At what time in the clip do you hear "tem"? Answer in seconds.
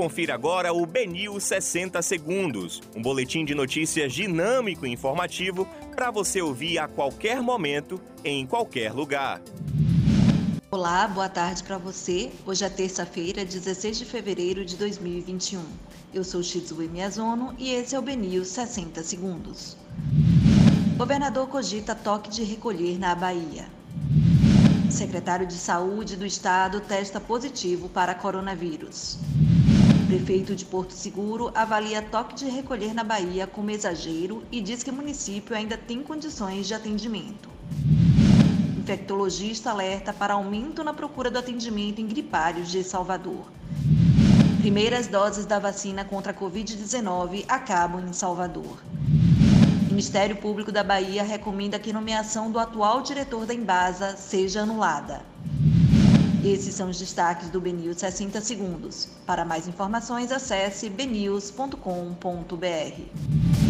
35.78-36.02